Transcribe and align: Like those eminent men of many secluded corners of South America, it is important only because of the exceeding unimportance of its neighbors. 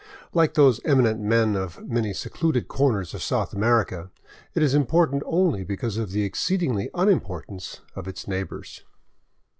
Like 0.33 0.55
those 0.55 0.81
eminent 0.83 1.19
men 1.19 1.55
of 1.55 1.87
many 1.87 2.11
secluded 2.11 2.67
corners 2.67 3.13
of 3.13 3.21
South 3.21 3.53
America, 3.53 4.09
it 4.55 4.63
is 4.63 4.73
important 4.73 5.21
only 5.27 5.63
because 5.63 5.97
of 5.97 6.09
the 6.09 6.23
exceeding 6.23 6.89
unimportance 6.95 7.81
of 7.95 8.07
its 8.07 8.27
neighbors. 8.27 8.81